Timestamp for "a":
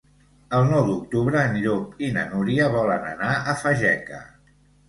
3.53-3.57